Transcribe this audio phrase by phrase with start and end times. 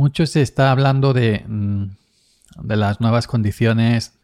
[0.00, 1.84] mucho se está hablando de, mm,
[2.62, 4.18] de las nuevas condiciones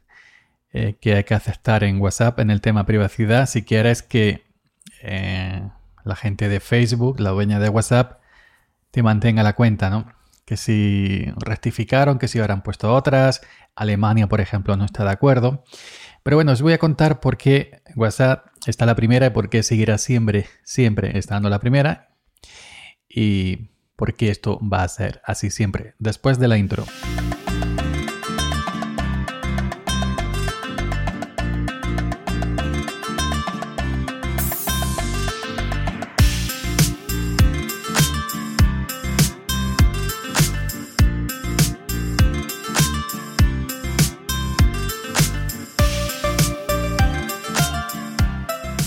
[0.72, 3.46] eh, que hay que aceptar en WhatsApp en el tema privacidad.
[3.46, 4.46] Si quieres que
[5.02, 5.68] eh,
[6.02, 8.20] la gente de Facebook, la dueña de WhatsApp,
[8.90, 10.06] te mantenga la cuenta, ¿no?
[10.46, 13.43] Que si rectificaron, que si habrán puesto otras.
[13.74, 15.62] Alemania, por ejemplo, no está de acuerdo.
[16.22, 19.62] Pero bueno, os voy a contar por qué WhatsApp está la primera y por qué
[19.62, 22.08] seguirá siempre, siempre estando la primera.
[23.11, 26.84] Y por qué esto va a ser así siempre, después de la intro.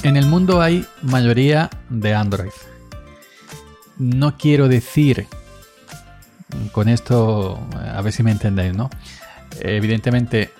[0.01, 2.68] En el mundo hay mayoría de Android.
[3.99, 5.27] No quiero decir
[6.71, 7.59] con esto,
[7.93, 8.89] a ver si me entendéis, ¿no?
[9.59, 10.51] Evidentemente,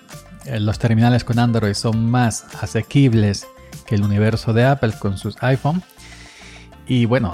[0.44, 3.46] eh, los terminales con Android son más asequibles
[3.86, 5.82] que el universo de Apple con sus iPhone.
[6.86, 7.32] Y bueno,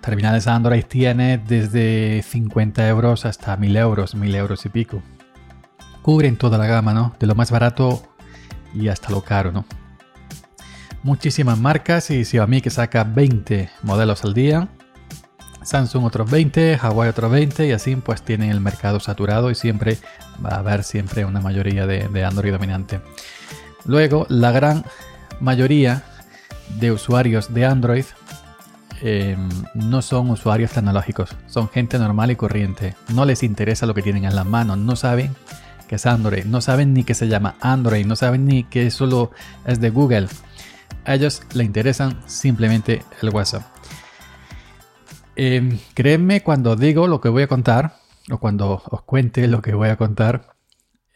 [0.00, 5.02] terminales Android tiene desde 50 euros hasta 1000 euros, 1000 euros y pico.
[6.02, 7.14] Cubren toda la gama, ¿no?
[7.18, 8.02] De lo más barato
[8.74, 9.64] y hasta lo caro, ¿no?
[11.02, 14.68] muchísimas marcas y Xiaomi que saca 20 modelos al día,
[15.68, 19.98] Samsung otros 20, Huawei otros 20 y así pues tienen el mercado saturado y siempre
[20.44, 23.00] va a haber siempre una mayoría de, Android dominante.
[23.84, 24.84] Luego la gran
[25.40, 26.04] mayoría
[26.80, 28.04] de usuarios de Android
[29.02, 32.94] em, no son usuarios tecnológicos, son gente normal y corriente.
[33.08, 35.36] No les interesa lo que tienen en las manos, no saben
[35.86, 39.32] que es Android, no saben ni que se llama Android, no saben ni que solo
[39.66, 40.28] es de Google
[41.08, 43.77] a ellos le interesan simplemente el WhatsApp.
[45.40, 45.78] Eh,
[46.42, 47.94] cuando digo lo que voy a contar,
[48.28, 50.56] o cuando os cuente lo que voy a contar,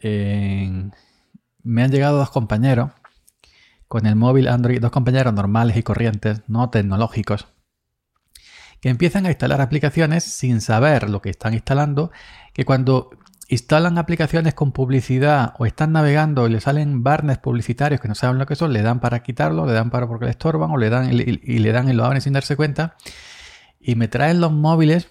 [0.01, 2.91] me han llegado dos compañeros
[3.89, 7.47] con el móvil Android, dos compañeros normales y corrientes, no tecnológicos,
[8.79, 12.11] que empiezan a instalar aplicaciones sin saber lo que están instalando,
[12.53, 13.09] que cuando
[13.49, 18.39] instalan aplicaciones con publicidad o están navegando y le salen barnes publicitarios que no saben
[18.39, 20.89] lo que son, le dan para quitarlo, le dan para porque le estorban o le
[20.89, 22.95] dan y, le dan y lo abren sin darse cuenta.
[23.83, 25.09] Y me traen los móviles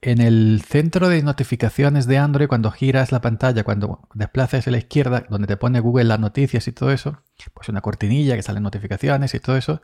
[0.00, 4.78] en el centro de notificaciones de Android, cuando giras la pantalla, cuando desplazas a la
[4.78, 8.62] izquierda, donde te pone Google las noticias y todo eso, pues una cortinilla que salen
[8.62, 9.80] notificaciones y todo eso,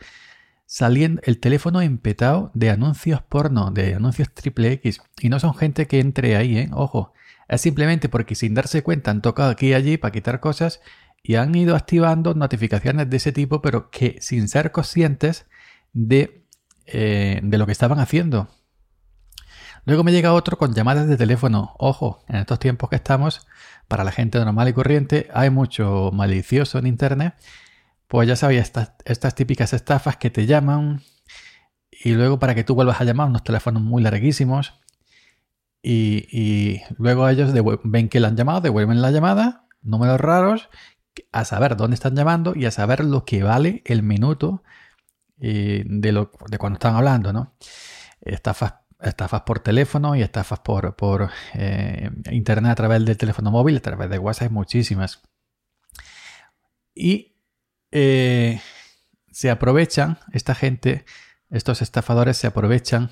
[0.66, 5.00] saliendo el teléfono empetado de anuncios porno, de anuncios triple X.
[5.18, 6.70] Y no son gente que entre ahí, ¿eh?
[6.72, 7.12] Ojo,
[7.48, 10.80] es simplemente porque sin darse cuenta han tocado aquí y allí para quitar cosas
[11.22, 15.46] y han ido activando notificaciones de ese tipo, pero que sin ser conscientes
[15.92, 16.39] de,
[16.92, 18.48] eh, de lo que estaban haciendo.
[19.84, 21.74] Luego me llega otro con llamadas de teléfono.
[21.78, 23.46] Ojo, en estos tiempos que estamos,
[23.88, 27.34] para la gente normal y corriente, hay mucho malicioso en Internet.
[28.06, 28.72] Pues ya sabéis,
[29.04, 31.02] estas, típicas estafas que te llaman
[31.90, 34.74] y luego para que tú vuelvas a llamar unos teléfonos muy larguísimos
[35.82, 37.52] y, luego ellos
[37.84, 40.68] ven que la han llamado, devuelven la llamada, números raros,
[41.32, 44.62] a saber dónde están llamando y a saber lo que vale el minuto
[45.40, 47.54] de, lo, de cuando están hablando, ¿no?
[48.20, 53.76] Estafas, estafas por teléfono y estafas por, por eh, internet a través del teléfono móvil,
[53.76, 55.22] a través de WhatsApp, muchísimas.
[56.94, 57.36] Y
[57.90, 58.60] eh,
[59.30, 61.04] se aprovechan, esta gente,
[61.50, 63.10] estos estafadores se aprovechan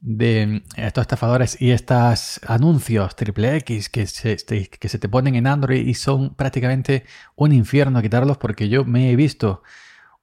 [0.00, 5.46] de estos estafadores y estos anuncios triple X que se, que se te ponen en
[5.46, 7.04] Android y son prácticamente
[7.36, 9.62] un infierno quitarlos porque yo me he visto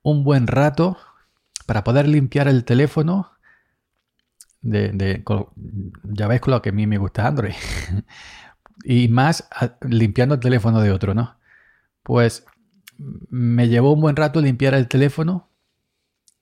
[0.04, 0.98] un buen rato
[1.66, 3.32] para poder limpiar el teléfono
[4.62, 5.24] de,
[6.04, 7.54] ya veis con lo que a mí me gusta Android
[8.84, 9.48] y más
[9.82, 11.38] limpiando el teléfono de otro, ¿no?
[12.04, 12.46] Pues
[12.98, 15.50] me llevó un buen rato limpiar el teléfono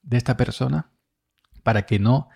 [0.02, 0.90] de esta persona
[1.64, 2.30] para que no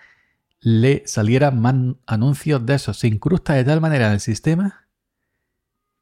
[0.59, 2.97] le salieran anuncios de esos.
[2.97, 4.87] Se incrusta de tal manera en el sistema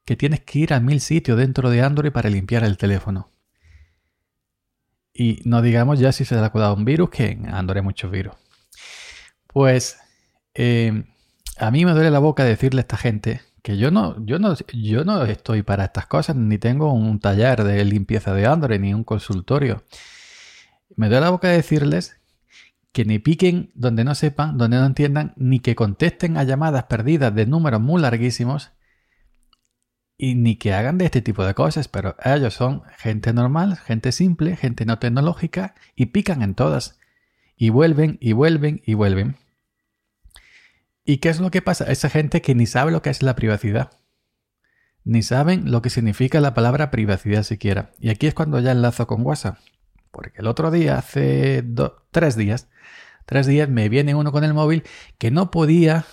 [0.04, 3.31] que tienes que ir a mil sitios dentro de Android para limpiar el teléfono.
[5.14, 7.84] Y no digamos ya si se le ha cuidado un virus, que en Android hay
[7.84, 8.34] muchos virus.
[9.46, 9.98] Pues
[10.54, 11.04] eh,
[11.58, 14.56] a mí me duele la boca decirle a esta gente que yo no, yo no,
[14.72, 18.94] yo no estoy para estas cosas, ni tengo un taller de limpieza de Android, ni
[18.94, 19.84] un consultorio.
[20.96, 22.16] Me duele la boca decirles
[22.92, 27.34] que ni piquen donde no sepan, donde no entiendan, ni que contesten a llamadas perdidas
[27.34, 28.72] de números muy larguísimos
[30.22, 34.12] y ni que hagan de este tipo de cosas, pero ellos son gente normal, gente
[34.12, 36.96] simple, gente no tecnológica y pican en todas
[37.56, 39.34] y vuelven y vuelven y vuelven.
[41.04, 41.90] ¿Y qué es lo que pasa?
[41.90, 43.90] Esa gente que ni sabe lo que es la privacidad.
[45.02, 47.90] Ni saben lo que significa la palabra privacidad siquiera.
[47.98, 49.58] Y aquí es cuando ya enlazo con WhatsApp.
[50.12, 51.64] Porque el otro día, hace
[52.12, 52.68] tres días,
[53.26, 54.84] tres días me viene uno con el móvil
[55.18, 56.04] que no podía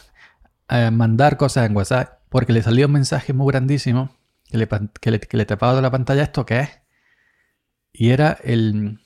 [0.68, 4.16] eh, mandar cosas en WhatsApp porque le salió un mensaje muy grandísimo
[4.50, 4.58] que
[5.12, 6.70] le, tapaba de la pantalla esto que es.
[7.92, 9.00] Y era el,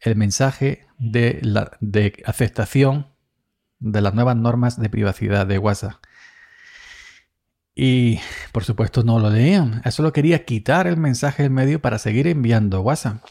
[0.00, 3.08] el mensaje de, la, de aceptación
[3.78, 5.96] de las nuevas normas de privacidad de WhatsApp.
[7.74, 8.18] Y
[8.52, 9.82] por supuesto no lo leían.
[9.84, 13.22] Eso lo quería quitar el mensaje del medio para seguir enviando WhatsApp.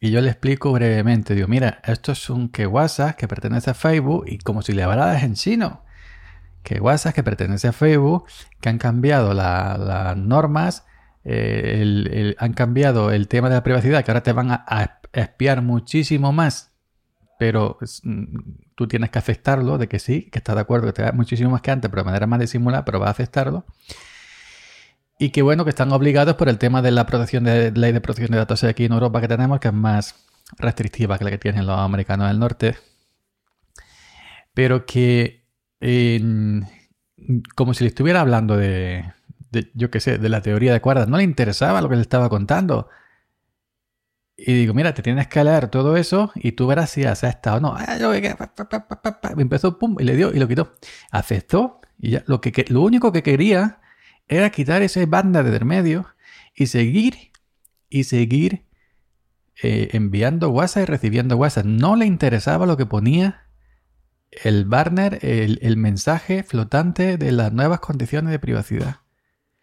[0.00, 1.34] Y yo le explico brevemente.
[1.34, 4.82] Digo, mira, esto es un que WhatsApp que pertenece a Facebook y como si le
[4.82, 5.83] hablaras en chino.
[6.64, 8.24] Que WhatsApp que pertenece a Facebook,
[8.60, 10.84] que han cambiado las normas,
[11.22, 16.32] eh, han cambiado el tema de la privacidad, que ahora te van a espiar muchísimo
[16.32, 16.74] más
[17.38, 18.24] pero mm,
[18.74, 21.50] tú tienes que aceptarlo de que sí, que estás de acuerdo, que te da muchísimo
[21.50, 23.64] más que antes, pero de manera más disimulada, pero vas a aceptarlo.
[25.18, 28.00] Y que bueno, que están obligados por el tema de la protección de ley de
[28.00, 30.14] protección de datos aquí en Europa que tenemos, que es más
[30.58, 32.76] restrictiva que la que tienen los americanos del norte.
[34.54, 35.43] Pero que
[37.54, 39.12] como si le estuviera hablando de,
[39.74, 42.28] yo qué sé, de la teoría de cuerdas, no le interesaba lo que le estaba
[42.28, 42.88] contando.
[44.36, 47.60] Y digo, mira, te tienes que leer todo eso y tú verás si acepta o
[47.60, 47.76] no.
[49.36, 50.74] Me empezó, pum, y le dio y lo quitó.
[51.10, 52.40] Aceptó y ya lo,
[52.80, 53.80] único que quería
[54.26, 56.06] era quitar ese banda de medio
[56.54, 57.30] y seguir
[57.88, 58.64] y seguir
[59.62, 61.66] eh, enviando WhatsApp y recibiendo WhatsApp.
[61.66, 63.43] No le interesaba lo que ponía
[64.42, 68.96] el banner, el, el mensaje flotante de las nuevas condiciones de privacidad.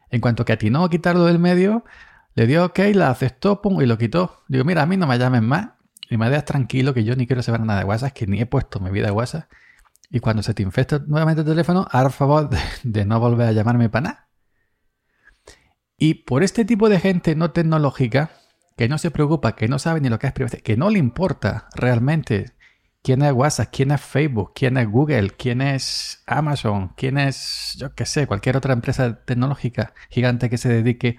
[0.10, 1.86] En cuanto que atinó a quitarlo del medio,
[2.36, 4.44] le dio OK, la aceptó, pum, y lo quitó.
[4.48, 5.70] Digo, mira, a mí no me llamen más
[6.10, 8.46] y me dejas tranquilo que yo ni quiero saber nada de WhatsApp, que ni he
[8.46, 9.50] puesto mi vida de WhatsApp.
[10.10, 12.50] Y cuando se te infecta nuevamente el teléfono, haz favor
[12.84, 14.30] de, no volver a llamarme para nada.
[15.98, 18.32] Y por este tipo de gente no tecnológica,
[18.76, 21.00] que no se preocupa, que no sabe ni lo que es privacidad, que no le
[21.00, 22.52] importa realmente
[23.02, 27.94] quién es WhatsApp, quién es Facebook, quién es Google, quién es Amazon, quién es, yo
[27.96, 31.18] qué sé, cualquier otra empresa tecnológica gigante que se dedique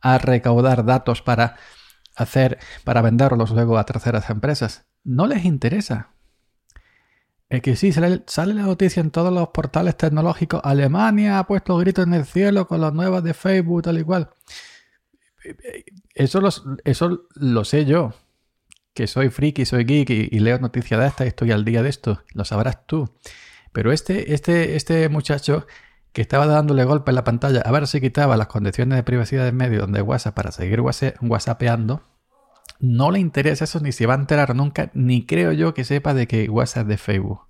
[0.00, 1.56] a recaudar datos para
[2.16, 4.86] hacer, para venderlos luego a terceras empresas.
[5.04, 6.14] No les interesa.
[7.48, 10.60] Es que sí, sale, la noticia en todos los portales tecnológicos.
[10.62, 14.30] Alemania ha puesto gritos en el cielo con las nuevas de Facebook, tal y cual.
[16.14, 16.40] Eso,
[16.84, 18.14] eso lo sé yo.
[18.94, 21.88] Que soy friki, soy geek y, leo noticias de esta y estoy al día de
[21.88, 22.22] esto.
[22.34, 23.14] Lo sabrás tú.
[23.72, 25.66] Pero este, este, este muchacho
[26.12, 29.44] que estaba dándole golpe en la pantalla a ver si quitaba las condiciones de privacidad
[29.44, 32.02] del medio de WhatsApp para seguir whatsappeando,
[32.80, 36.14] no le interesa eso ni se va a enterar nunca, ni creo yo que sepa
[36.14, 37.40] de que WhatsApp es de Facebook.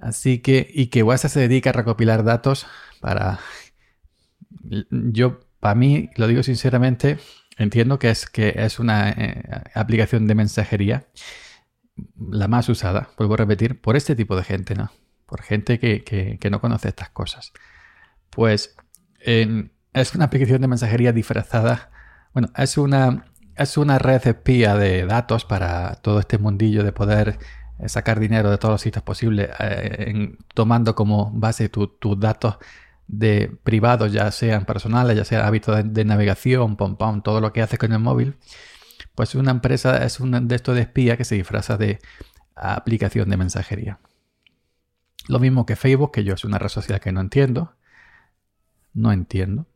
[0.00, 2.66] Así que, y que WhatsApp se dedica a recopilar datos
[3.00, 3.40] para...
[4.90, 7.18] Yo, para mí, lo digo sinceramente,
[7.56, 9.42] entiendo que es, que es una eh,
[9.74, 11.06] aplicación de mensajería
[12.18, 14.90] la más usada, vuelvo a repetir, por este tipo de gente, ¿no?
[15.26, 17.52] por gente que, no conoce estas cosas.
[18.30, 18.76] Pues
[19.20, 21.90] es una aplicación de mensajería disfrazada.
[22.32, 23.26] Bueno, es una,
[23.56, 27.38] es una red espía de datos para todo este mundillo de poder
[27.78, 32.58] eh, sacar dinero de todos los sitios posibles, eh, tomando como base tus datos
[33.08, 37.62] de privados, ya sean personales, ya sea hábitos de, navegación, pom, pom, todo lo que
[37.62, 38.36] haces con el móvil.
[39.14, 41.98] Pues una empresa es un de estos de espía que se disfraza de
[42.54, 44.00] aplicación de mensajería.
[45.28, 47.74] Lo mismo que Facebook, que yo es una red social que no entiendo.
[48.92, 49.66] No entiendo.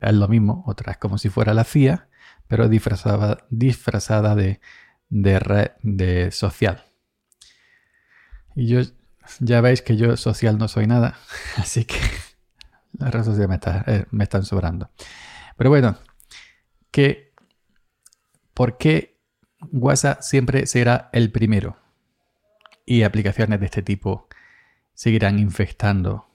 [0.00, 2.08] Es lo mismo, otra es como si fuera la CIA,
[2.48, 4.60] pero disfrazada, disfrazada de,
[5.08, 6.84] de red de social.
[8.54, 8.80] Y yo
[9.40, 11.16] ya veis que yo social no soy nada,
[11.56, 11.96] así que
[13.02, 14.90] las redes sociales me, eh, me están sobrando.
[15.56, 15.96] Pero bueno,
[16.90, 17.32] que
[18.54, 19.20] ¿por qué
[19.70, 21.76] WhatsApp siempre será el primero?
[22.84, 24.28] Y aplicaciones de este tipo
[24.94, 26.32] seguirán infectando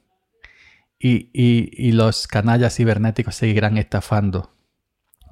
[1.00, 4.56] y, los canallas cibernéticos seguirán estafando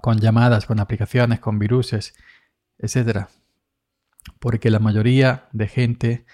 [0.02, 2.14] con llamadas, con aplicaciones, con viruses,
[2.78, 3.28] etc.
[4.40, 6.26] Porque la mayoría de gente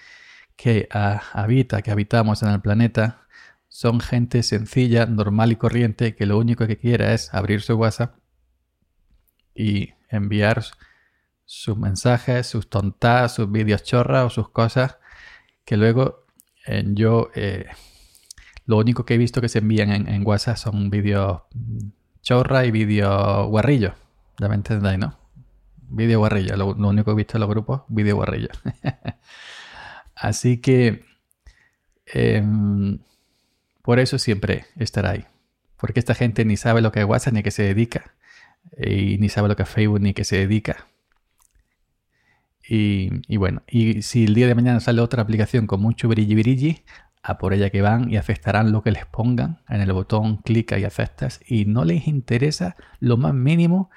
[0.56, 3.26] que habita, que habitamos en el planeta,
[3.72, 8.16] son gente sencilla, normal y corriente, que lo único que quiere es abrir su WhatsApp
[9.54, 10.62] y enviar
[11.46, 14.98] sus mensajes, sus tontas, sus vídeos chorras o sus cosas
[15.64, 16.26] que luego
[16.88, 17.64] yo eh,
[18.66, 21.40] lo único que he visto que se envían en, WhatsApp son vídeos
[22.20, 23.94] chorra y vídeos guarrillo.
[24.38, 25.18] Ya me entendéis, ¿no?
[25.88, 26.56] Vídeo guarrillo.
[26.56, 28.50] Lo, único que he visto en los grupos, vídeo guarrillo.
[30.14, 31.04] Así que
[32.06, 32.98] Em,
[33.82, 35.24] por eso siempre estará ahí.
[35.76, 38.14] Porque esta gente ni sabe lo que es WhatsApp ni a qué se dedica.
[38.78, 40.86] Y ni sabe lo que es Facebook ni a qué se dedica.
[42.68, 46.84] Y, bueno, y si el día de mañana sale otra aplicación con mucho brilli brilli,
[47.22, 50.78] a por ella que van y aceptarán lo que les pongan en el botón clica
[50.78, 53.90] y aceptas y no les interesa lo más mínimo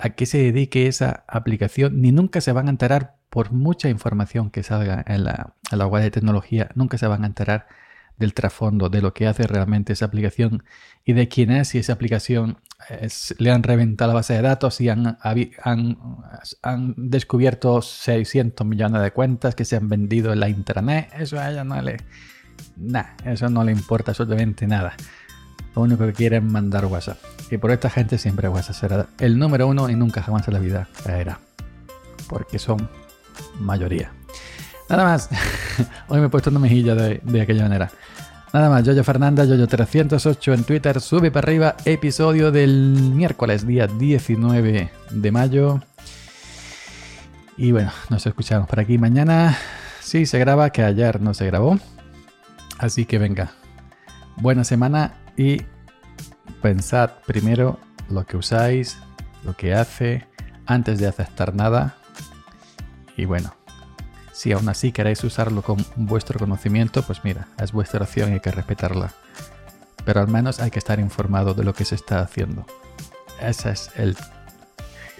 [0.00, 4.50] a qué se dedique esa aplicación ni nunca se van a enterar por mucha información
[4.50, 7.66] que salga en la, en la web de tecnología, nunca se van a enterar
[8.18, 10.64] del trasfondo, de lo que hace realmente esa aplicación
[11.04, 12.58] y de quién es, si esa aplicación
[13.38, 15.16] le han reventado la base de datos y han,
[16.96, 21.10] descubierto 600 millones de cuentas que se han vendido en la internet.
[21.18, 21.98] Eso a ella no le...
[22.76, 24.94] Nada, eso no le importa absolutamente nada.
[25.74, 27.18] Lo único que quieren es mandar WhatsApp.
[27.50, 30.60] Y por esta gente siempre WhatsApp será el número uno y nunca jamás en la
[30.60, 31.38] vida caerá.
[32.28, 32.88] Porque son
[33.60, 34.10] mayoría.
[34.88, 35.28] Nada más.
[36.08, 37.90] Hoy me he puesto una mejilla de, aquella manera.
[38.52, 44.90] Nada más, Yoyo Fernanda, Yoyo308 en Twitter, sube para arriba, episodio del miércoles, día 19
[45.10, 45.80] de mayo.
[47.56, 49.58] Y bueno, nos escuchamos por aquí mañana.
[50.00, 51.78] Sí, se graba, que ayer no se grabó.
[52.78, 53.52] Así que venga,
[54.36, 55.62] buena semana y
[56.62, 58.98] pensad primero lo que usáis,
[59.44, 60.26] lo que hace,
[60.66, 61.96] antes de aceptar nada.
[63.16, 63.55] Y bueno,
[64.36, 68.40] si aún así queréis usarlo con vuestro conocimiento, pues mira, es vuestra opción y hay
[68.40, 69.14] que respetarla.
[70.04, 72.66] Pero al menos hay que estar informado de lo que se está haciendo.
[73.40, 74.14] Ese es el,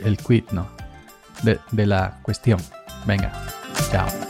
[0.04, 0.68] el quid, ¿no?
[1.42, 2.60] De, de la cuestión.
[3.06, 3.32] Venga,
[3.90, 4.25] chao.